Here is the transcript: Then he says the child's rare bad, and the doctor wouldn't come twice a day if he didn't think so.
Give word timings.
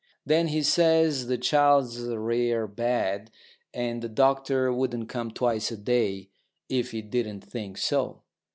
Then 0.25 0.47
he 0.47 0.63
says 0.63 1.27
the 1.27 1.37
child's 1.37 1.99
rare 1.99 2.65
bad, 2.65 3.29
and 3.71 4.01
the 4.01 4.09
doctor 4.09 4.73
wouldn't 4.73 5.09
come 5.09 5.29
twice 5.29 5.69
a 5.69 5.77
day 5.77 6.31
if 6.67 6.89
he 6.89 7.03
didn't 7.03 7.41
think 7.43 7.77
so. 7.77 8.23